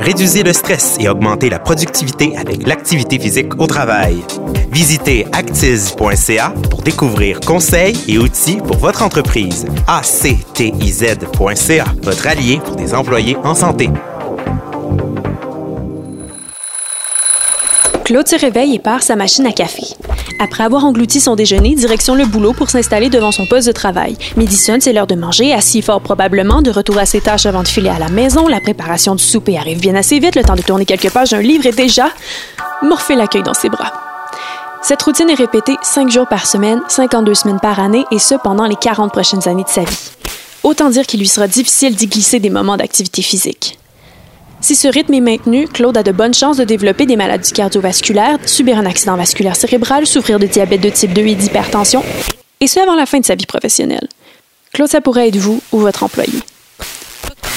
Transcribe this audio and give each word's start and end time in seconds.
Réduisez 0.00 0.42
le 0.42 0.52
stress 0.54 0.96
et 0.98 1.08
augmentez 1.08 1.50
la 1.50 1.58
productivité 1.58 2.34
avec 2.36 2.66
l'activité 2.66 3.18
physique 3.18 3.60
au 3.60 3.66
travail. 3.66 4.24
Visitez 4.72 5.26
actiz.ca 5.32 6.54
pour 6.70 6.80
découvrir 6.82 7.40
conseils 7.40 7.96
et 8.08 8.16
outils 8.16 8.58
pour 8.66 8.78
votre 8.78 9.02
entreprise. 9.02 9.66
actiz.ca, 9.86 11.84
votre 12.02 12.26
allié 12.26 12.60
pour 12.64 12.76
des 12.76 12.94
employés 12.94 13.36
en 13.44 13.54
santé. 13.54 13.90
Claude 18.10 18.26
se 18.26 18.34
réveille 18.34 18.74
et 18.74 18.80
part 18.80 19.04
sa 19.04 19.14
machine 19.14 19.46
à 19.46 19.52
café. 19.52 19.84
Après 20.40 20.64
avoir 20.64 20.84
englouti 20.84 21.20
son 21.20 21.36
déjeuner, 21.36 21.76
direction 21.76 22.16
le 22.16 22.26
boulot 22.26 22.52
pour 22.52 22.68
s'installer 22.68 23.08
devant 23.08 23.30
son 23.30 23.46
poste 23.46 23.68
de 23.68 23.72
travail. 23.72 24.16
Midi 24.36 24.56
c'est 24.56 24.92
l'heure 24.92 25.06
de 25.06 25.14
manger, 25.14 25.52
assis 25.52 25.80
fort 25.80 26.00
probablement, 26.00 26.60
de 26.60 26.72
retour 26.72 26.98
à 26.98 27.06
ses 27.06 27.20
tâches 27.20 27.46
avant 27.46 27.62
de 27.62 27.68
filer 27.68 27.88
à 27.88 28.00
la 28.00 28.08
maison. 28.08 28.48
La 28.48 28.58
préparation 28.58 29.14
du 29.14 29.22
souper 29.22 29.56
arrive 29.58 29.78
bien 29.78 29.94
assez 29.94 30.18
vite, 30.18 30.34
le 30.34 30.42
temps 30.42 30.56
de 30.56 30.62
tourner 30.62 30.86
quelques 30.86 31.12
pages 31.12 31.30
d'un 31.30 31.40
livre 31.40 31.66
est 31.66 31.76
déjà 31.76 32.08
morphé 32.82 33.14
l'accueil 33.14 33.44
dans 33.44 33.54
ses 33.54 33.68
bras. 33.68 33.92
Cette 34.82 35.02
routine 35.02 35.30
est 35.30 35.34
répétée 35.34 35.76
5 35.80 36.10
jours 36.10 36.26
par 36.26 36.48
semaine, 36.48 36.80
52 36.88 37.32
semaines 37.34 37.60
par 37.60 37.78
année, 37.78 38.04
et 38.10 38.18
ce 38.18 38.34
pendant 38.34 38.66
les 38.66 38.74
40 38.74 39.12
prochaines 39.12 39.46
années 39.46 39.62
de 39.62 39.68
sa 39.68 39.82
vie. 39.82 40.10
Autant 40.64 40.90
dire 40.90 41.06
qu'il 41.06 41.20
lui 41.20 41.28
sera 41.28 41.46
difficile 41.46 41.94
d'y 41.94 42.08
glisser 42.08 42.40
des 42.40 42.50
moments 42.50 42.76
d'activité 42.76 43.22
physique. 43.22 43.78
Si 44.60 44.76
ce 44.76 44.88
rythme 44.88 45.14
est 45.14 45.20
maintenu, 45.20 45.66
Claude 45.66 45.96
a 45.96 46.02
de 46.02 46.12
bonnes 46.12 46.34
chances 46.34 46.58
de 46.58 46.64
développer 46.64 47.06
des 47.06 47.16
maladies 47.16 47.52
cardiovasculaires, 47.52 48.38
subir 48.46 48.78
un 48.78 48.84
accident 48.84 49.16
vasculaire 49.16 49.56
cérébral, 49.56 50.06
souffrir 50.06 50.38
de 50.38 50.46
diabète 50.46 50.82
de 50.82 50.90
type 50.90 51.14
2 51.14 51.22
et 51.22 51.34
d'hypertension, 51.34 52.04
et 52.60 52.66
ce 52.66 52.78
avant 52.78 52.94
la 52.94 53.06
fin 53.06 53.20
de 53.20 53.24
sa 53.24 53.34
vie 53.34 53.46
professionnelle. 53.46 54.06
Claude, 54.72 54.90
ça 54.90 55.00
pourrait 55.00 55.28
être 55.28 55.36
vous 55.36 55.62
ou 55.72 55.78
votre 55.78 56.02
employé. 56.02 56.32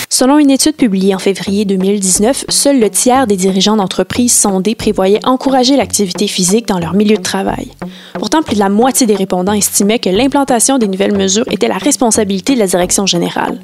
Selon 0.10 0.38
une 0.38 0.52
étude 0.52 0.76
publiée 0.76 1.14
en 1.14 1.20
février 1.20 1.66
2019, 1.66 2.46
seul 2.48 2.80
le 2.80 2.90
tiers 2.90 3.28
des 3.28 3.36
dirigeants 3.36 3.76
d'entreprises 3.76 4.32
sondés 4.32 4.76
prévoyaient 4.76 5.26
encourager 5.26 5.76
l'activité 5.76 6.28
physique 6.28 6.68
dans 6.68 6.80
leur 6.80 6.94
milieu 6.94 7.18
de 7.18 7.22
travail. 7.22 7.72
Pourtant, 8.14 8.44
plus 8.44 8.56
de 8.56 8.60
la 8.60 8.70
moitié 8.70 9.08
des 9.08 9.16
répondants 9.16 9.54
estimaient 9.54 10.00
que 10.00 10.10
l'implantation 10.10 10.78
des 10.78 10.88
nouvelles 10.88 11.18
mesures 11.18 11.46
était 11.52 11.68
la 11.68 11.80
responsabilité 11.80 12.54
de 12.54 12.60
la 12.60 12.68
direction 12.68 13.06
générale 13.06 13.60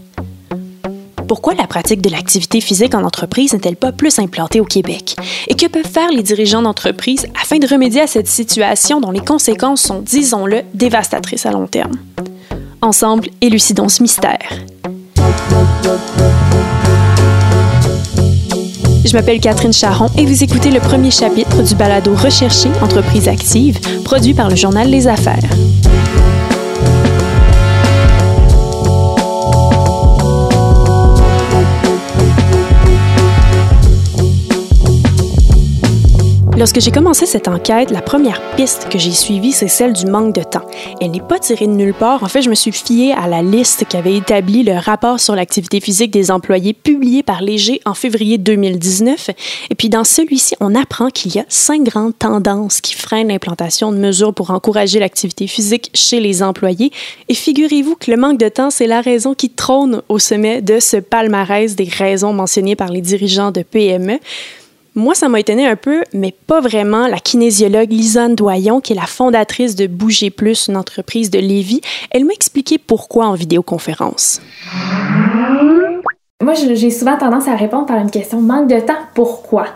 pourquoi 1.29 1.53
la 1.53 1.67
pratique 1.67 2.01
de 2.01 2.09
l'activité 2.09 2.59
physique 2.59 2.95
en 2.95 3.03
entreprise 3.03 3.53
n'est-elle 3.53 3.75
pas 3.75 3.91
plus 3.91 4.17
implantée 4.17 4.59
au 4.59 4.65
Québec? 4.65 5.15
Et 5.47 5.53
que 5.53 5.67
peuvent 5.67 5.87
faire 5.87 6.09
les 6.09 6.23
dirigeants 6.23 6.63
d'entreprise 6.63 7.27
afin 7.39 7.59
de 7.59 7.67
remédier 7.67 8.01
à 8.01 8.07
cette 8.07 8.27
situation 8.27 8.99
dont 8.99 9.11
les 9.11 9.19
conséquences 9.19 9.83
sont, 9.83 10.01
disons-le, 10.01 10.63
dévastatrices 10.73 11.45
à 11.45 11.51
long 11.51 11.67
terme? 11.67 11.93
Ensemble, 12.81 13.29
élucidons 13.41 13.89
ce 13.89 14.01
mystère. 14.01 14.39
Je 19.05 19.13
m'appelle 19.13 19.39
Catherine 19.39 19.73
Charon 19.73 20.07
et 20.17 20.25
vous 20.25 20.43
écoutez 20.43 20.71
le 20.71 20.79
premier 20.79 21.11
chapitre 21.11 21.61
du 21.61 21.75
balado 21.75 22.15
Rechercher 22.15 22.69
Entreprise 22.81 23.27
active, 23.27 23.79
produit 24.03 24.33
par 24.33 24.49
le 24.49 24.55
journal 24.55 24.89
Les 24.89 25.07
Affaires. 25.07 25.47
Lorsque 36.59 36.81
j'ai 36.81 36.91
commencé 36.91 37.25
cette 37.25 37.47
enquête, 37.47 37.89
la 37.89 38.01
première 38.01 38.41
piste 38.57 38.89
que 38.89 38.99
j'ai 38.99 39.13
suivie, 39.13 39.53
c'est 39.53 39.69
celle 39.69 39.93
du 39.93 40.05
manque 40.05 40.35
de 40.35 40.43
temps. 40.43 40.65
Elle 40.99 41.11
n'est 41.11 41.21
pas 41.21 41.39
tirée 41.39 41.67
de 41.67 41.71
nulle 41.71 41.93
part. 41.93 42.21
En 42.21 42.27
fait, 42.27 42.41
je 42.41 42.49
me 42.49 42.55
suis 42.55 42.73
fiée 42.73 43.13
à 43.13 43.29
la 43.29 43.41
liste 43.41 43.85
qu'avait 43.87 44.17
établi 44.17 44.63
le 44.63 44.73
rapport 44.73 45.21
sur 45.21 45.37
l'activité 45.37 45.79
physique 45.79 46.11
des 46.11 46.31
employés 46.31 46.73
publié 46.73 47.23
par 47.23 47.41
Léger 47.41 47.79
en 47.85 47.93
février 47.93 48.37
2019. 48.37 49.29
Et 49.69 49.75
puis, 49.75 49.87
dans 49.87 50.03
celui-ci, 50.03 50.53
on 50.59 50.75
apprend 50.75 51.07
qu'il 51.11 51.33
y 51.33 51.39
a 51.39 51.45
cinq 51.47 51.83
grandes 51.83 52.19
tendances 52.19 52.81
qui 52.81 52.93
freinent 52.93 53.29
l'implantation 53.29 53.93
de 53.93 53.97
mesures 53.97 54.33
pour 54.33 54.51
encourager 54.51 54.99
l'activité 54.99 55.47
physique 55.47 55.89
chez 55.93 56.19
les 56.19 56.43
employés. 56.43 56.91
Et 57.29 57.35
figurez-vous 57.35 57.95
que 57.95 58.11
le 58.11 58.17
manque 58.17 58.37
de 58.37 58.49
temps, 58.49 58.69
c'est 58.69 58.87
la 58.87 58.99
raison 58.99 59.33
qui 59.33 59.49
trône 59.49 60.01
au 60.09 60.19
sommet 60.19 60.61
de 60.61 60.81
ce 60.81 60.97
palmarès 60.97 61.77
des 61.77 61.87
raisons 61.87 62.33
mentionnées 62.33 62.75
par 62.75 62.89
les 62.89 62.99
dirigeants 62.99 63.51
de 63.51 63.61
PME. 63.61 64.19
Moi, 64.99 65.15
ça 65.15 65.29
m'a 65.29 65.39
étonné 65.39 65.65
un 65.65 65.77
peu, 65.77 66.03
mais 66.13 66.35
pas 66.45 66.59
vraiment. 66.59 67.07
La 67.07 67.19
kinésiologue 67.19 67.89
Lisanne 67.89 68.35
Doyon, 68.35 68.81
qui 68.81 68.91
est 68.91 68.97
la 68.97 69.03
fondatrice 69.03 69.77
de 69.77 69.87
Bouger 69.87 70.29
Plus, 70.29 70.67
une 70.67 70.75
entreprise 70.75 71.31
de 71.31 71.39
Lévis, 71.39 71.79
elle 72.11 72.25
m'a 72.25 72.33
expliqué 72.33 72.77
pourquoi 72.77 73.27
en 73.27 73.33
vidéoconférence. 73.33 74.41
Moi, 76.43 76.53
j'ai 76.53 76.89
souvent 76.89 77.17
tendance 77.17 77.47
à 77.47 77.55
répondre 77.55 77.85
par 77.85 77.97
une 77.97 78.11
question 78.11 78.41
manque 78.41 78.67
de 78.67 78.81
temps. 78.81 78.99
Pourquoi? 79.15 79.67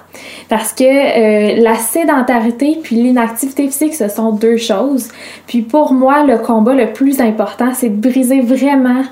Parce 0.50 0.74
que 0.74 0.84
euh, 0.84 1.62
la 1.62 1.76
sédentarité 1.76 2.78
puis 2.84 2.98
l'inactivité 2.98 3.70
physique, 3.70 3.96
ce 3.96 4.10
sont 4.10 4.34
deux 4.34 4.58
choses. 4.58 5.08
Puis 5.48 5.62
pour 5.62 5.94
moi, 5.94 6.26
le 6.26 6.38
combat 6.38 6.74
le 6.74 6.92
plus 6.92 7.22
important, 7.22 7.74
c'est 7.74 7.90
de 7.90 8.10
briser 8.10 8.42
vraiment 8.42 9.04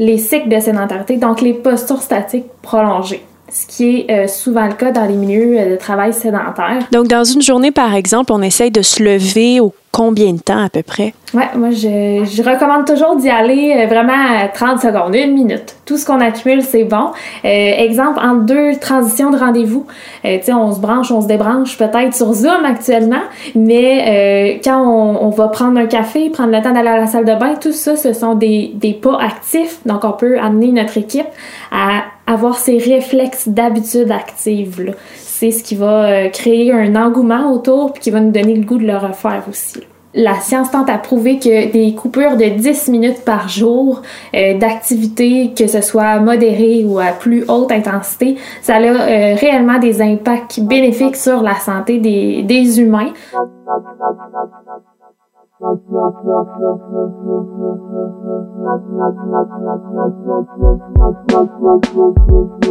les 0.00 0.18
cycles 0.18 0.48
de 0.48 0.58
sédentarité, 0.58 1.18
donc 1.18 1.40
les 1.40 1.54
postures 1.54 2.02
statiques 2.02 2.46
prolongées 2.62 3.22
ce 3.52 3.66
qui 3.66 3.98
est 3.98 4.10
euh, 4.10 4.26
souvent 4.26 4.66
le 4.66 4.72
cas 4.72 4.92
dans 4.92 5.04
les 5.04 5.14
milieux 5.14 5.58
euh, 5.58 5.70
de 5.72 5.76
travail 5.76 6.14
sédentaires. 6.14 6.78
Donc, 6.90 7.06
dans 7.06 7.22
une 7.22 7.42
journée, 7.42 7.70
par 7.70 7.94
exemple, 7.94 8.32
on 8.32 8.40
essaye 8.40 8.70
de 8.70 8.80
se 8.80 9.02
lever 9.02 9.60
au 9.60 9.74
combien 9.90 10.32
de 10.32 10.38
temps 10.38 10.64
à 10.64 10.70
peu 10.70 10.82
près? 10.82 11.12
Ouais, 11.34 11.50
moi, 11.54 11.70
je, 11.70 12.24
je 12.24 12.42
recommande 12.42 12.86
toujours 12.86 13.16
d'y 13.16 13.28
aller 13.28 13.74
euh, 13.76 13.86
vraiment 13.86 14.14
à 14.40 14.48
30 14.48 14.80
secondes, 14.80 15.14
une 15.14 15.34
minute. 15.34 15.76
Tout 15.84 15.98
ce 15.98 16.06
qu'on 16.06 16.20
accumule, 16.20 16.62
c'est 16.62 16.84
bon. 16.84 17.10
exemple, 17.44 18.18
en 18.20 18.36
deux 18.36 18.76
transitions 18.80 19.30
de 19.30 19.36
rendez-vous, 19.36 19.86
tu 20.24 20.30
sais, 20.40 20.52
on 20.54 20.72
se 20.72 20.80
branche, 20.80 21.10
on 21.10 21.20
se 21.20 21.26
débranche 21.26 21.76
peut-être 21.76 22.14
sur 22.14 22.32
Zoom 22.32 22.64
actuellement, 22.64 23.20
mais 23.54 24.60
quand 24.64 24.80
on, 24.80 25.26
on, 25.26 25.28
va 25.28 25.48
prendre 25.48 25.78
un 25.78 25.86
café, 25.86 26.30
prendre 26.30 26.52
le 26.52 26.62
temps 26.62 26.72
d'aller 26.72 26.88
à 26.88 26.96
la 26.96 27.06
salle 27.06 27.26
de 27.26 27.34
bain, 27.34 27.56
tout 27.60 27.72
ça, 27.72 27.96
ce 27.96 28.14
sont 28.14 28.34
des, 28.34 28.70
des 28.74 28.94
pas 28.94 29.18
actifs. 29.20 29.80
Donc, 29.84 30.04
on 30.04 30.12
peut 30.12 30.38
amener 30.38 30.72
notre 30.72 30.96
équipe 30.96 31.28
à 31.70 32.04
avoir 32.32 32.56
ces 32.56 32.78
réflexes 32.78 33.48
d'habitude 33.48 34.10
active. 34.10 34.94
C'est 35.16 35.50
ce 35.50 35.62
qui 35.62 35.74
va 35.74 36.04
euh, 36.04 36.28
créer 36.28 36.72
un 36.72 36.94
engouement 36.96 37.52
autour 37.52 37.92
puis 37.92 38.02
qui 38.02 38.10
va 38.10 38.20
nous 38.20 38.30
donner 38.30 38.54
le 38.54 38.64
goût 38.64 38.78
de 38.78 38.86
le 38.86 38.96
refaire 38.96 39.44
aussi. 39.48 39.80
La 40.14 40.34
science 40.34 40.70
tente 40.70 40.90
à 40.90 40.98
prouver 40.98 41.38
que 41.38 41.72
des 41.72 41.94
coupures 41.94 42.36
de 42.36 42.44
10 42.44 42.88
minutes 42.88 43.24
par 43.24 43.48
jour 43.48 44.02
euh, 44.34 44.58
d'activité, 44.58 45.52
que 45.56 45.66
ce 45.66 45.80
soit 45.80 46.20
modérée 46.20 46.84
ou 46.84 46.98
à 46.98 47.12
plus 47.12 47.44
haute 47.48 47.72
intensité, 47.72 48.36
ça 48.60 48.76
a 48.76 48.80
euh, 48.80 49.34
réellement 49.34 49.78
des 49.78 50.02
impacts 50.02 50.60
bénéfiques 50.60 51.16
sur 51.16 51.40
la 51.42 51.54
santé 51.54 51.98
des, 51.98 52.42
des 52.42 52.80
humains. 52.80 53.12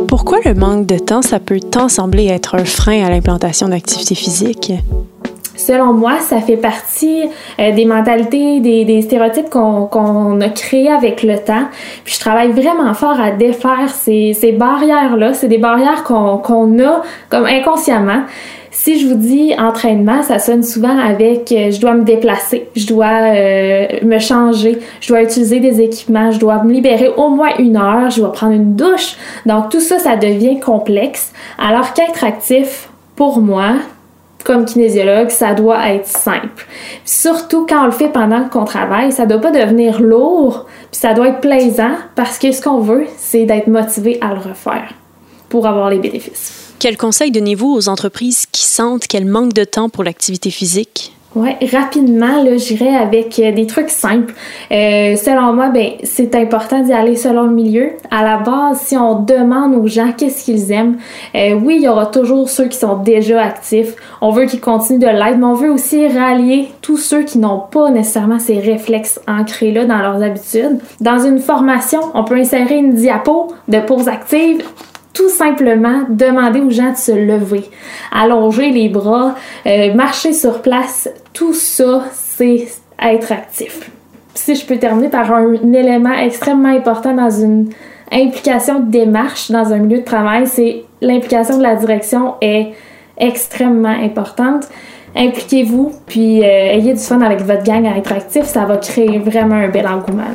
Pourquoi 0.07 0.39
le 0.43 0.53
manque 0.53 0.85
de 0.87 0.97
temps, 0.97 1.21
ça 1.21 1.39
peut 1.39 1.59
tant 1.59 1.87
sembler 1.87 2.27
être 2.27 2.55
un 2.55 2.65
frein 2.65 3.05
à 3.05 3.09
l'implantation 3.09 3.69
d'activités 3.69 4.15
physiques? 4.15 4.73
Selon 5.55 5.93
moi, 5.93 6.17
ça 6.19 6.41
fait 6.41 6.57
partie 6.57 7.23
euh, 7.59 7.71
des 7.71 7.85
mentalités, 7.85 8.59
des, 8.59 9.01
stéréotypes 9.01 9.49
qu'on 9.49 10.41
a 10.41 10.49
créés 10.49 10.91
avec 10.91 11.23
le 11.23 11.37
temps. 11.37 11.67
Puis 12.03 12.15
je 12.15 12.19
travaille 12.19 12.51
vraiment 12.51 12.93
fort 12.93 13.19
à 13.19 13.31
défaire 13.31 13.89
ces, 13.89 14.55
barrières-là. 14.57 15.33
C'est 15.33 15.47
des 15.47 15.59
barrières 15.59 16.03
qu'on 16.03 16.79
a 16.79 17.01
comme 17.29 17.45
inconsciemment. 17.45 18.23
Si 18.73 19.01
je 19.01 19.07
vous 19.07 19.15
dis 19.15 19.53
entraînement, 19.57 20.23
ça 20.23 20.39
sonne 20.39 20.63
souvent 20.63 20.97
avec 20.97 21.51
euh, 21.51 21.71
je 21.71 21.81
dois 21.81 21.93
me 21.93 22.05
déplacer, 22.05 22.69
je 22.73 22.87
dois 22.87 23.35
euh, 23.35 23.87
me 24.01 24.17
changer, 24.17 24.79
je 25.01 25.09
dois 25.09 25.23
utiliser 25.23 25.59
des 25.59 25.81
équipements, 25.81 26.31
je 26.31 26.39
dois 26.39 26.63
me 26.63 26.71
libérer 26.71 27.09
au 27.09 27.27
moins 27.27 27.49
une 27.59 27.75
heure, 27.75 28.09
je 28.09 28.21
dois 28.21 28.31
prendre 28.31 28.53
une 28.53 28.77
douche. 28.77 29.17
Donc 29.45 29.69
tout 29.71 29.81
ça, 29.81 29.99
ça 29.99 30.15
devient 30.15 30.61
complexe. 30.61 31.33
Alors 31.57 31.91
qu'être 31.91 32.23
actif, 32.23 32.89
pour 33.17 33.41
moi, 33.41 33.73
comme 34.45 34.63
kinésiologue, 34.63 35.31
ça 35.31 35.53
doit 35.53 35.89
être 35.89 36.07
simple. 36.07 36.65
Surtout 37.03 37.65
quand 37.67 37.83
on 37.83 37.85
le 37.87 37.91
fait 37.91 38.07
pendant 38.07 38.47
qu'on 38.47 38.63
travaille, 38.63 39.11
ça 39.11 39.25
doit 39.25 39.41
pas 39.41 39.51
devenir 39.51 40.01
lourd, 40.01 40.65
puis 40.91 40.99
ça 41.01 41.13
doit 41.13 41.27
être 41.27 41.41
plaisant 41.41 41.95
parce 42.15 42.39
que 42.39 42.53
ce 42.53 42.61
qu'on 42.61 42.79
veut, 42.79 43.05
c'est 43.17 43.43
d'être 43.43 43.67
motivé 43.67 44.17
à 44.21 44.33
le 44.33 44.39
refaire 44.39 44.93
pour 45.49 45.67
avoir 45.67 45.89
les 45.89 45.99
bénéfices. 45.99 46.73
Quel 46.81 46.97
conseil 46.97 47.29
donnez-vous 47.29 47.71
aux 47.71 47.89
entreprises 47.89 48.47
sentent 48.71 49.07
qu'elles 49.07 49.25
manquent 49.25 49.53
de 49.53 49.63
temps 49.63 49.89
pour 49.89 50.03
l'activité 50.03 50.49
physique? 50.49 51.13
Oui, 51.33 51.51
rapidement, 51.71 52.43
là, 52.43 52.57
j'irai 52.57 52.93
avec 52.93 53.39
euh, 53.39 53.53
des 53.53 53.65
trucs 53.65 53.89
simples. 53.89 54.33
Euh, 54.69 55.15
selon 55.15 55.53
moi, 55.53 55.69
ben, 55.69 55.91
c'est 56.03 56.35
important 56.35 56.81
d'y 56.81 56.91
aller 56.91 57.15
selon 57.15 57.43
le 57.43 57.53
milieu. 57.53 57.91
À 58.09 58.21
la 58.21 58.37
base, 58.39 58.81
si 58.81 58.97
on 58.97 59.21
demande 59.21 59.75
aux 59.75 59.87
gens 59.87 60.11
qu'est-ce 60.11 60.43
qu'ils 60.43 60.73
aiment, 60.73 60.97
euh, 61.33 61.53
oui, 61.53 61.77
il 61.77 61.83
y 61.83 61.87
aura 61.87 62.07
toujours 62.07 62.49
ceux 62.49 62.65
qui 62.65 62.77
sont 62.77 62.97
déjà 62.97 63.41
actifs. 63.41 63.95
On 64.19 64.31
veut 64.31 64.45
qu'ils 64.45 64.59
continuent 64.59 64.99
de 64.99 65.07
l'être, 65.07 65.37
mais 65.37 65.45
on 65.45 65.53
veut 65.53 65.71
aussi 65.71 66.05
rallier 66.05 66.67
tous 66.81 66.97
ceux 66.97 67.23
qui 67.23 67.37
n'ont 67.37 67.59
pas 67.59 67.91
nécessairement 67.91 68.39
ces 68.39 68.59
réflexes 68.59 69.21
ancrés 69.25 69.71
là 69.71 69.85
dans 69.85 69.99
leurs 69.99 70.21
habitudes. 70.21 70.79
Dans 70.99 71.25
une 71.25 71.39
formation, 71.39 72.01
on 72.13 72.25
peut 72.25 72.35
insérer 72.35 72.75
une 72.75 72.95
diapo 72.95 73.53
de 73.69 73.79
pause 73.79 74.09
active 74.09 74.65
tout 75.21 75.29
simplement 75.29 76.01
demander 76.09 76.61
aux 76.61 76.71
gens 76.71 76.91
de 76.91 76.97
se 76.97 77.11
lever, 77.11 77.69
allonger 78.11 78.71
les 78.71 78.89
bras, 78.89 79.35
euh, 79.67 79.93
marcher 79.93 80.33
sur 80.33 80.63
place. 80.63 81.07
Tout 81.31 81.53
ça, 81.53 82.05
c'est 82.11 82.67
être 82.99 83.31
actif. 83.31 83.91
Si 84.33 84.55
je 84.55 84.65
peux 84.65 84.77
terminer 84.77 85.09
par 85.09 85.31
un, 85.31 85.53
élément 85.73 86.13
extrêmement 86.13 86.69
important 86.75 87.13
dans 87.13 87.29
une 87.29 87.69
implication 88.11 88.79
de 88.79 88.89
démarche 88.89 89.51
dans 89.51 89.71
un 89.71 89.77
milieu 89.77 89.99
de 89.99 90.05
travail, 90.05 90.47
c'est 90.47 90.85
l'implication 91.01 91.57
de 91.59 91.63
la 91.63 91.75
direction 91.75 92.33
est 92.41 92.71
extrêmement 93.17 93.89
importante. 93.89 94.67
Impliquez-vous, 95.15 95.91
puis 96.07 96.43
euh, 96.43 96.73
ayez 96.73 96.93
du 96.93 96.99
fun 96.99 97.21
avec 97.21 97.41
votre 97.41 97.63
gang 97.63 97.85
à 97.85 97.95
être 97.95 98.11
actif, 98.11 98.45
ça 98.45 98.65
va 98.65 98.77
créer 98.77 99.19
vraiment 99.19 99.55
un 99.55 99.67
bel 99.67 99.85
engouement. 99.85 100.33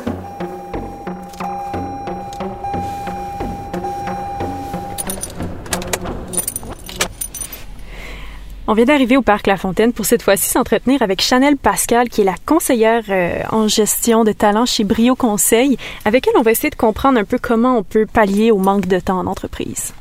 On 8.69 8.73
vient 8.73 8.83
d'arriver 8.83 9.15
au 9.15 9.21
Parc 9.21 9.47
La 9.47 9.55
Fontaine 9.55 9.93
pour 9.93 10.05
cette 10.05 10.21
fois-ci 10.21 10.49
s'entretenir 10.49 11.01
avec 11.01 11.21
Chanel 11.21 11.55
Pascal, 11.55 12.09
qui 12.09 12.19
est 12.19 12.25
la 12.25 12.35
conseillère 12.45 13.03
euh, 13.07 13.41
en 13.49 13.69
gestion 13.69 14.25
de 14.25 14.33
talent 14.33 14.65
chez 14.65 14.83
Brio 14.83 15.15
Conseil, 15.15 15.77
avec 16.03 16.27
elle 16.27 16.33
on 16.37 16.41
va 16.41 16.51
essayer 16.51 16.69
de 16.69 16.75
comprendre 16.75 17.17
un 17.17 17.23
peu 17.23 17.37
comment 17.41 17.77
on 17.77 17.83
peut 17.83 18.05
pallier 18.05 18.51
au 18.51 18.57
manque 18.57 18.85
de 18.87 18.99
temps 18.99 19.19
en 19.19 19.25
entreprise. 19.25 19.93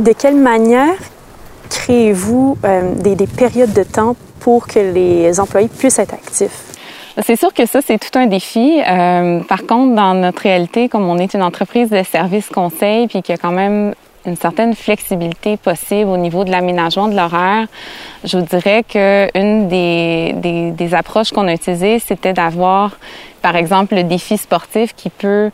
De 0.00 0.12
quelle 0.12 0.36
manière 0.36 0.98
créez-vous 1.70 2.58
euh, 2.64 2.94
des, 2.94 3.16
des 3.16 3.26
périodes 3.26 3.72
de 3.72 3.84
temps 3.84 4.16
pour 4.40 4.66
que 4.66 4.80
les 4.80 5.40
employés 5.40 5.68
puissent 5.68 5.98
être 5.98 6.12
actifs? 6.12 6.67
C'est 7.20 7.36
sûr 7.36 7.52
que 7.52 7.66
ça, 7.66 7.80
c'est 7.82 7.98
tout 7.98 8.16
un 8.16 8.26
défi. 8.26 8.80
Euh, 8.86 9.40
par 9.40 9.66
contre, 9.66 9.94
dans 9.94 10.14
notre 10.14 10.42
réalité, 10.42 10.88
comme 10.88 11.08
on 11.08 11.18
est 11.18 11.34
une 11.34 11.42
entreprise 11.42 11.90
de 11.90 12.02
services 12.04 12.48
conseil, 12.48 13.08
puis 13.08 13.22
qu'il 13.22 13.34
y 13.34 13.38
a 13.38 13.40
quand 13.40 13.52
même 13.52 13.94
une 14.24 14.36
certaine 14.36 14.74
flexibilité 14.74 15.56
possible 15.56 16.10
au 16.10 16.16
niveau 16.16 16.44
de 16.44 16.50
l'aménagement 16.50 17.08
de 17.08 17.16
l'horaire, 17.16 17.66
je 18.24 18.38
vous 18.38 18.44
dirais 18.44 18.84
que 18.84 19.28
une 19.34 19.68
des, 19.68 20.72
des, 20.72 20.94
approches 20.94 21.30
qu'on 21.32 21.48
a 21.48 21.54
utilisées, 21.54 21.98
c'était 21.98 22.34
d'avoir, 22.34 22.96
par 23.42 23.56
exemple, 23.56 23.94
le 23.94 24.04
défi 24.04 24.36
sportif 24.36 24.94
qui 24.94 25.10
peut 25.10 25.50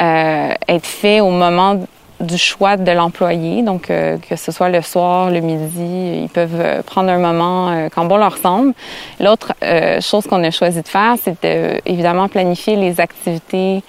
euh, 0.00 0.54
être 0.68 0.86
fait 0.86 1.20
au 1.20 1.30
moment 1.30 1.80
du 2.22 2.38
choix 2.38 2.76
de 2.76 2.92
l'employé. 2.92 3.62
Donc, 3.62 3.90
euh, 3.90 4.16
que 4.16 4.36
ce 4.36 4.52
soit 4.52 4.68
le 4.68 4.80
soir, 4.80 5.30
le 5.30 5.40
midi, 5.40 6.22
ils 6.22 6.30
peuvent 6.32 6.60
euh, 6.60 6.82
prendre 6.82 7.10
un 7.10 7.18
moment 7.18 7.70
euh, 7.70 7.88
quand 7.92 8.04
bon 8.04 8.16
leur 8.16 8.38
semble. 8.38 8.72
L'autre 9.20 9.52
chose 10.00 10.26
qu'on 10.26 10.42
a 10.44 10.50
choisi 10.50 10.82
de 10.82 10.88
faire, 10.88 11.16
c'est 11.22 11.42
de, 11.42 11.80
évidemment 11.86 12.28
planifier 12.28 12.76
les 12.76 13.00
activités 13.00 13.82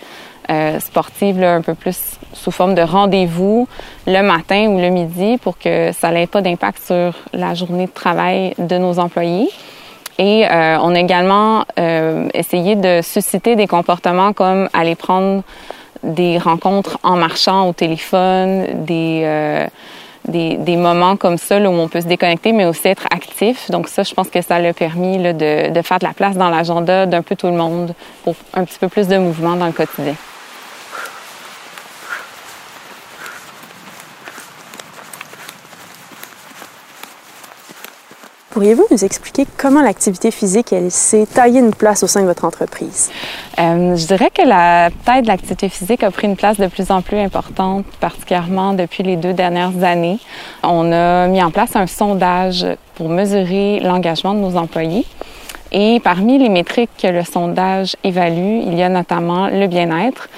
sportives 0.79 1.41
un 1.41 1.61
peu 1.61 1.73
plus 1.73 2.17
sous 2.33 2.51
forme 2.51 2.75
de 2.75 2.81
rendez-vous 2.81 3.67
le 4.05 4.21
matin 4.21 4.67
ou 4.67 4.77
le 4.77 4.89
midi 4.89 5.37
pour 5.37 5.57
que 5.57 5.91
ça 5.93 6.11
n'ait 6.11 6.27
pas 6.27 6.41
d'impact 6.41 6.83
sur 6.83 7.13
la 7.31 7.53
journée 7.53 7.85
de 7.85 7.91
travail 7.91 8.53
de 8.57 8.77
nos 8.77 8.99
employés. 8.99 9.47
Et 10.19 10.45
on 10.49 10.95
a 10.95 10.99
également 10.99 11.65
essayé 12.33 12.75
de 12.75 13.01
susciter 13.01 13.55
des 13.55 13.67
comportements 13.67 14.33
comme 14.33 14.69
aller 14.73 14.95
prendre 14.95 15.43
des 16.03 16.37
rencontres 16.37 16.99
en 17.03 17.15
marchant 17.15 17.69
au 17.69 17.73
téléphone, 17.73 18.85
des, 18.85 19.21
euh, 19.23 19.67
des, 20.27 20.57
des, 20.57 20.75
moments 20.75 21.15
comme 21.15 21.37
ça 21.37 21.59
là, 21.59 21.69
où 21.69 21.73
on 21.73 21.87
peut 21.87 22.01
se 22.01 22.07
déconnecter, 22.07 22.51
mais 22.51 22.65
aussi 22.65 22.87
être 22.87 23.07
actif. 23.11 23.71
Donc 23.71 23.87
ça, 23.87 24.03
je 24.03 24.13
pense 24.13 24.29
que 24.29 24.41
ça 24.41 24.59
l'a 24.59 24.73
permis 24.73 25.17
de, 25.17 25.71
de 25.71 25.81
faire 25.81 25.99
de 25.99 26.05
la 26.05 26.13
place 26.13 26.35
dans 26.35 26.49
l'agenda 26.49 27.05
d'un 27.05 27.21
peu 27.21 27.35
tout 27.35 27.47
le 27.47 27.53
monde 27.53 27.93
pour 28.23 28.35
un 28.53 28.63
petit 28.65 28.79
peu 28.79 28.87
plus 28.87 29.07
de 29.07 29.17
mouvement 29.17 29.55
dans 29.55 29.67
le 29.67 29.71
quotidien. 29.71 30.15
Pourriez-vous 38.53 38.85
nous 38.91 39.03
expliquer 39.03 39.47
comment 39.57 39.81
l'activité 39.81 40.29
physique 40.29 40.75
s'est 40.89 41.25
taillée 41.25 41.59
une 41.59 41.73
place 41.73 42.03
au 42.03 42.07
sein 42.07 42.21
de 42.21 42.27
votre 42.27 42.45
entreprise? 42.45 43.09
Euh, 43.57 43.95
Je 43.95 44.05
dirais 44.05 44.29
que 44.29 44.43
la 44.43 44.89
de 44.89 45.27
l'activité 45.27 45.69
physique 45.69 46.03
a 46.03 46.11
pris 46.11 46.27
une 46.27 46.35
place 46.35 46.59
de 46.59 46.67
plus 46.67 46.91
en 46.91 47.01
plus 47.01 47.17
importante, 47.17 47.83
particulièrement 47.99 48.73
depuis 48.73 49.01
les 49.01 49.15
deux 49.15 49.33
dernières 49.33 49.83
années. 49.83 50.19
On 50.61 50.91
a 50.91 51.25
mis 51.29 51.41
en 51.41 51.49
place 51.49 51.75
un 51.75 51.87
sondage 51.87 52.63
pour 52.93 53.09
mesurer 53.09 53.79
l'engagement 53.79 54.35
de 54.35 54.39
nos 54.41 54.55
employés. 54.55 55.07
Et 55.71 55.99
parmi 56.03 56.37
les 56.37 56.49
métriques 56.49 56.91
que 57.01 57.07
le 57.07 57.23
sondage 57.23 57.95
évalue, 58.03 58.61
il 58.67 58.75
y 58.75 58.83
a 58.83 58.89
notamment 58.89 59.47
le 59.47 59.65
bien-être. 59.65 60.29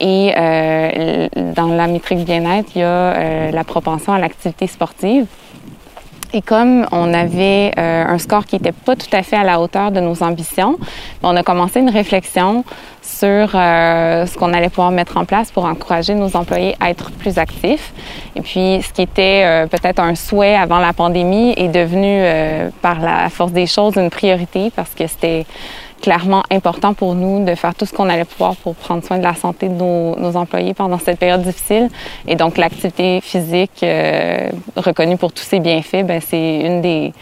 Et 0.00 0.32
euh, 0.36 1.28
dans 1.54 1.68
la 1.68 1.86
métrique 1.86 2.24
bien-être, 2.24 2.70
il 2.74 2.80
y 2.80 2.82
a 2.82 2.88
euh, 2.88 3.50
la 3.52 3.62
propension 3.62 4.12
à 4.12 4.18
l'activité 4.18 4.66
sportive. 4.66 5.26
Et 6.32 6.42
comme 6.42 6.86
on 6.92 7.12
avait 7.12 7.72
euh, 7.76 8.04
un 8.06 8.18
score 8.18 8.46
qui 8.46 8.54
n'était 8.54 8.72
pas 8.72 8.94
tout 8.94 9.08
à 9.12 9.22
fait 9.22 9.36
à 9.36 9.42
la 9.42 9.60
hauteur 9.60 9.90
de 9.90 10.00
nos 10.00 10.22
ambitions, 10.22 10.78
on 11.22 11.34
a 11.34 11.42
commencé 11.42 11.80
une 11.80 11.90
réflexion 11.90 12.64
sur 13.02 13.50
euh, 13.54 14.26
ce 14.26 14.38
qu'on 14.38 14.52
allait 14.52 14.68
pouvoir 14.68 14.92
mettre 14.92 15.16
en 15.16 15.24
place 15.24 15.50
pour 15.50 15.64
encourager 15.64 16.14
nos 16.14 16.36
employés 16.36 16.76
à 16.78 16.90
être 16.90 17.10
plus 17.10 17.38
actifs. 17.38 17.92
Et 18.36 18.42
puis, 18.42 18.80
ce 18.82 18.92
qui 18.92 19.02
était 19.02 19.42
euh, 19.44 19.66
peut-être 19.66 19.98
un 19.98 20.14
souhait 20.14 20.54
avant 20.54 20.78
la 20.78 20.92
pandémie 20.92 21.52
est 21.56 21.68
devenu, 21.68 22.22
par 22.80 23.00
la 23.00 23.28
force 23.28 23.52
des 23.52 23.66
choses, 23.66 23.96
une 23.96 24.10
priorité 24.10 24.70
parce 24.74 24.90
que 24.94 25.06
c'était 25.06 25.46
clairement 26.00 26.42
important 26.50 26.94
pour 26.94 27.14
nous 27.14 27.44
de 27.44 27.54
faire 27.54 27.74
tout 27.74 27.86
ce 27.86 27.92
qu'on 27.92 28.08
allait 28.08 28.24
pouvoir 28.24 28.56
pour 28.56 28.74
prendre 28.74 29.04
soin 29.04 29.18
de 29.18 29.22
la 29.22 29.34
santé 29.34 29.68
de 29.68 29.74
nos, 29.74 30.16
nos 30.16 30.36
employés 30.36 30.74
pendant 30.74 30.98
cette 30.98 31.18
période 31.18 31.42
difficile. 31.42 31.88
Et 32.26 32.36
donc, 32.36 32.58
l'activité 32.58 33.20
physique 33.20 33.82
euh, 33.82 34.50
reconnue 34.76 35.16
pour 35.16 35.32
tous 35.32 35.42
ses 35.44 35.60
bienfaits, 35.60 36.04
ben, 36.04 36.20
c'est 36.20 36.60
une 36.60 36.80
des, 36.80 37.12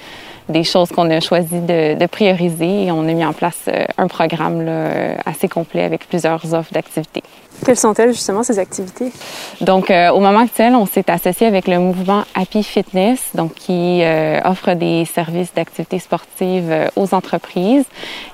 des 0.49 0.65
choses 0.65 0.91
qu'on 0.91 1.11
a 1.11 1.21
choisi 1.21 1.61
de, 1.61 1.95
de, 1.95 2.07
prioriser 2.07 2.85
et 2.85 2.93
on 2.93 3.03
a 3.03 3.13
mis 3.13 3.25
en 3.25 3.33
place 3.33 3.61
euh, 3.69 3.85
un 3.97 4.09
programme 4.09 4.63
là, 4.63 5.17
assez 5.27 5.49
complet 5.49 5.85
avec 5.85 6.09
plusieurs 6.09 6.55
offres 6.55 6.73
d'activités. 6.73 7.23
Quelles 7.65 7.77
sont-elles 7.77 8.13
justement 8.13 8.43
ces 8.43 8.59
activités? 8.59 9.13
Donc, 9.61 9.91
euh, 9.91 10.11
au 10.11 10.21
moment 10.21 10.41
actuel, 10.41 10.75
on 10.75 10.87
s'est 10.87 11.11
associé 11.11 11.47
avec 11.47 11.67
le 11.67 11.79
mouvement 11.79 12.23
Happy 12.35 12.63
Fitness, 12.63 13.31
donc 13.35 13.55
qui 13.55 14.01
euh, 14.03 14.41
offre 14.45 14.75
des 14.75 15.05
services 15.05 15.53
d'activités 15.55 15.99
sportives 15.99 16.71
euh, 16.71 16.89
aux 16.97 17.15
entreprises. 17.15 17.85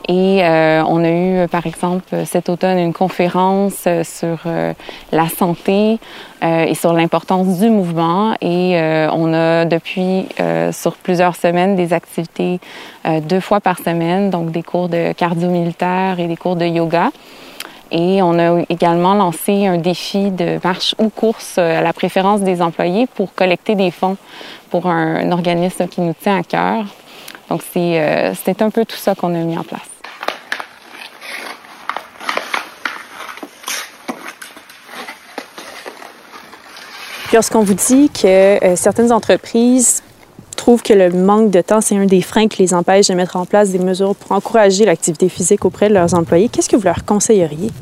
Et 0.09 0.45
euh, 0.45 0.83
on 0.87 1.03
a 1.03 1.11
eu, 1.11 1.49
par 1.49 1.67
exemple, 1.67 2.15
cet 2.27 2.51
automne, 2.51 2.79
une 2.79 2.93
conférence 2.93 3.89
sur 4.03 4.41
la 5.13 5.29
santé 5.31 5.99
et 6.43 6.75
sur 6.75 6.93
l'importance 6.93 7.59
du 7.59 7.71
mouvement. 7.71 8.35
Et 8.43 8.77
on 9.13 9.33
a 9.33 9.54
depuis, 9.65 10.27
sur 10.73 10.97
plusieurs 10.97 11.37
semaines, 11.37 11.77
des 11.77 11.93
activités 11.93 12.61
deux 13.23 13.41
fois 13.41 13.61
par 13.61 13.79
semaine, 13.79 14.31
donc 14.31 14.51
des 14.51 14.63
cours 14.63 14.89
de 14.89 15.13
cardio 15.13 15.49
militaire 15.49 16.21
et 16.21 16.27
des 16.27 16.37
cours 16.37 16.57
de 16.57 16.67
yoga. 16.67 17.11
Et 17.91 18.23
on 18.23 18.39
a 18.39 18.65
également 18.69 19.15
lancé 19.15 19.67
un 19.67 19.79
défi 19.79 20.31
de 20.31 20.59
marche 20.65 20.97
ou 20.99 21.11
course 21.11 21.59
à 21.59 21.81
la 21.81 21.93
préférence 21.93 22.41
des 22.41 22.61
employés 22.61 23.07
pour 23.07 23.35
collecter 23.35 23.77
des 23.77 23.93
fonds 23.93 24.17
pour 24.71 24.89
un, 24.89 25.31
organisme 25.31 25.87
qui 25.87 26.01
nous 26.01 26.15
tient 26.15 26.39
à 26.39 26.43
cœur. 26.43 26.87
Donc, 27.49 27.63
euh, 27.77 28.33
c'est 28.45 28.63
un 28.63 28.71
peu 28.71 28.85
tout 28.85 28.97
ça 28.97 29.15
qu'on 29.15 29.33
a 29.35 29.39
mis 29.39 29.57
en 29.57 29.63
place. 29.63 29.94
Lorsqu'on 37.35 37.65
vous 37.65 37.75
dit 37.75 38.11
que 38.11 38.65
euh, 38.65 38.77
certaines 38.77 39.11
entreprises 39.11 40.05
trouvent 40.57 40.85
que 40.85 40.93
le 40.93 41.11
manque 41.11 41.51
de 41.51 41.63
temps, 41.63 41.81
c'est 41.81 41.97
un 41.97 42.07
des 42.07 42.23
freins 42.23 42.47
qui 42.47 42.63
les 42.63 42.73
empêche 42.73 43.09
de 43.09 43.15
mettre 43.15 43.35
en 43.35 43.45
place 43.45 43.71
des 43.71 43.81
mesures 43.81 44.15
pour 44.15 44.31
encourager 44.31 44.85
l'activité 44.85 45.29
physique 45.29 45.65
auprès 45.65 45.89
de 45.89 45.95
leurs 45.95 46.15
employés. 46.15 46.49
Qu'est-ce 46.49 46.69
que 46.69 46.77
vous 46.77 46.85
leur 46.85 47.05
conseilleriez? 47.05 47.73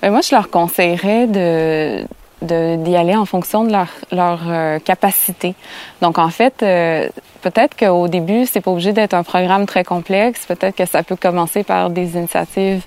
Bien, 0.00 0.10
moi, 0.10 0.22
je 0.22 0.34
leur 0.34 0.48
conseillerais 0.48 1.26
de 1.26 2.06
d'y 2.42 2.96
aller 2.96 3.14
en 3.14 3.26
fonction 3.26 3.64
de 3.64 3.72
leur, 3.72 3.88
leur 4.12 4.40
euh, 4.46 4.78
capacité. 4.78 5.54
Donc 6.00 6.18
en 6.18 6.30
fait, 6.30 6.62
euh, 6.62 7.08
peut-être 7.42 7.76
qu'au 7.76 8.08
début, 8.08 8.46
c'est 8.46 8.60
pas 8.60 8.70
obligé 8.70 8.92
d'être 8.92 9.14
un 9.14 9.22
programme 9.22 9.66
très 9.66 9.84
complexe. 9.84 10.46
Peut-être 10.46 10.74
que 10.74 10.86
ça 10.86 11.02
peut 11.02 11.16
commencer 11.16 11.64
par 11.64 11.90
des 11.90 12.16
initiatives 12.16 12.82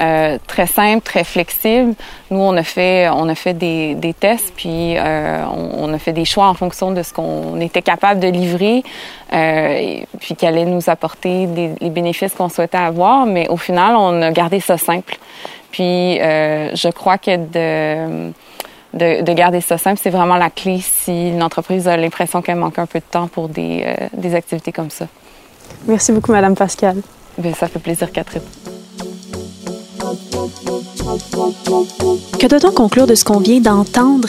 euh, 0.00 0.38
très 0.46 0.66
simples, 0.66 1.02
très 1.02 1.24
flexibles. 1.24 1.94
Nous, 2.30 2.38
on 2.38 2.56
a 2.56 2.62
fait 2.62 3.08
on 3.08 3.28
a 3.28 3.34
fait 3.34 3.54
des, 3.54 3.94
des 3.94 4.12
tests, 4.12 4.52
puis 4.54 4.96
on, 4.98 5.84
on, 5.84 5.94
a 5.94 5.98
fait 5.98 6.12
des 6.12 6.24
choix 6.26 6.48
en 6.48 6.54
fonction 6.54 6.90
de 6.90 7.02
ce 7.02 7.12
qu'on 7.12 7.58
était 7.60 7.82
capable 7.82 8.20
de 8.20 8.28
livrer, 8.28 8.82
et 9.32 10.06
puis 10.20 10.36
qui 10.36 10.46
allait 10.46 10.64
nous 10.64 10.88
apporter 10.88 11.46
des, 11.46 11.70
les 11.80 11.90
bénéfices 11.90 12.34
qu'on 12.34 12.48
souhaitait 12.48 12.78
avoir. 12.78 13.26
Mais 13.26 13.48
au 13.48 13.56
final, 13.56 13.96
on 13.96 14.22
a 14.22 14.30
gardé 14.30 14.60
ça 14.60 14.78
simple. 14.78 15.18
Puis 15.70 16.16
je 16.18 16.90
crois 16.90 17.18
que 17.18 17.36
de 17.36 18.32
de, 18.94 19.22
de, 19.22 19.32
garder 19.32 19.60
ça 19.60 19.78
simple, 19.78 20.00
c'est 20.02 20.10
vraiment 20.10 20.36
la 20.36 20.50
clé 20.50 20.80
si 20.80 21.28
une 21.30 21.42
entreprise 21.42 21.86
a 21.88 21.96
l'impression 21.96 22.42
qu'elle 22.42 22.56
manque 22.56 22.78
un 22.78 22.86
peu 22.86 22.98
de 22.98 23.04
temps 23.04 23.28
pour 23.28 23.48
des, 23.48 23.84
euh, 23.84 24.08
des 24.14 24.34
activités 24.34 24.72
comme 24.72 24.90
ça. 24.90 25.06
Merci 25.86 26.12
beaucoup, 26.12 26.32
Madame 26.32 26.54
Pascal. 26.56 26.96
Bien, 27.38 27.54
ça 27.54 27.68
fait 27.68 27.78
plaisir, 27.78 28.10
Catherine. 28.12 28.42
Que 32.38 32.46
doit-on 32.46 32.72
conclure 32.72 33.06
de 33.06 33.14
ce 33.14 33.24
qu'on 33.24 33.38
vient 33.38 33.60
d'entendre? 33.60 34.28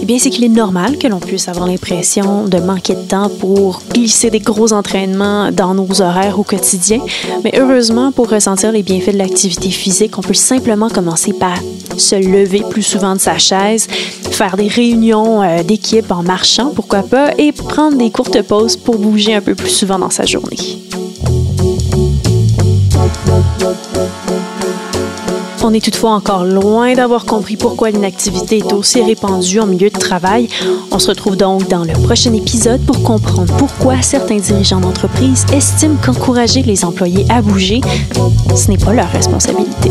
Eh 0.00 0.04
bien, 0.04 0.18
c'est 0.18 0.30
qu'il 0.30 0.44
est 0.44 0.48
normal 0.48 0.98
que 0.98 1.06
l'on 1.06 1.20
puisse 1.20 1.48
avoir 1.48 1.66
l'impression 1.66 2.44
de 2.44 2.58
manquer 2.58 2.94
de 2.94 3.02
temps 3.02 3.28
pour 3.28 3.82
glisser 3.92 4.30
des 4.30 4.40
gros 4.40 4.72
entraînements 4.72 5.52
dans 5.52 5.74
nos 5.74 6.00
horaires 6.00 6.38
au 6.38 6.42
quotidien. 6.42 7.00
Mais 7.44 7.52
heureusement, 7.58 8.12
pour 8.12 8.30
ressentir 8.30 8.72
les 8.72 8.82
bienfaits 8.82 9.12
de 9.12 9.18
l'activité 9.18 9.70
physique, 9.70 10.18
on 10.18 10.22
peut 10.22 10.34
simplement 10.34 10.88
commencer 10.88 11.32
par 11.32 11.58
se 11.96 12.16
lever 12.16 12.62
plus 12.68 12.82
souvent 12.82 13.14
de 13.14 13.20
sa 13.20 13.38
chaise, 13.38 13.86
faire 14.30 14.56
des 14.56 14.68
réunions 14.68 15.42
euh, 15.42 15.62
d'équipe 15.62 16.10
en 16.10 16.22
marchant, 16.22 16.72
pourquoi 16.74 17.02
pas, 17.02 17.32
et 17.38 17.52
prendre 17.52 17.96
des 17.96 18.10
courtes 18.10 18.42
pauses 18.42 18.76
pour 18.76 18.96
bouger 18.96 19.34
un 19.34 19.40
peu 19.40 19.54
plus 19.54 19.70
souvent 19.70 19.98
dans 19.98 20.10
sa 20.10 20.24
journée. 20.24 20.56
On 25.64 25.72
est 25.72 25.84
toutefois 25.84 26.10
encore 26.10 26.44
loin 26.44 26.94
d'avoir 26.94 27.24
compris 27.24 27.56
pourquoi 27.56 27.90
l'inactivité 27.90 28.58
est 28.58 28.72
aussi 28.72 29.00
répandue 29.00 29.60
en 29.60 29.66
milieu 29.66 29.90
de 29.90 29.98
travail. 29.98 30.48
On 30.90 30.98
se 30.98 31.08
retrouve 31.08 31.36
donc 31.36 31.68
dans 31.68 31.84
le 31.84 31.92
prochain 31.92 32.32
épisode 32.32 32.84
pour 32.84 33.02
comprendre 33.04 33.54
pourquoi 33.58 34.02
certains 34.02 34.38
dirigeants 34.38 34.80
d'entreprise 34.80 35.46
estiment 35.52 35.96
qu'encourager 36.04 36.62
les 36.62 36.84
employés 36.84 37.24
à 37.28 37.42
bouger, 37.42 37.80
ce 38.56 38.70
n'est 38.70 38.76
pas 38.76 38.92
leur 38.92 39.08
responsabilité. 39.10 39.90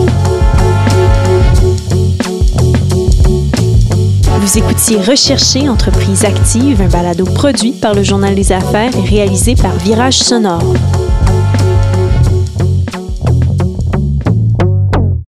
Vous 4.41 4.57
écoutiez 4.57 4.97
Rechercher 4.97 5.69
Entreprise 5.69 6.25
Active, 6.25 6.81
un 6.81 6.89
balado 6.89 7.23
produit 7.23 7.71
par 7.71 7.93
le 7.93 8.03
Journal 8.03 8.35
des 8.35 8.51
Affaires 8.51 8.91
et 8.97 9.07
réalisé 9.07 9.55
par 9.55 9.73
Virage 9.77 10.17
Sonore. 10.17 10.73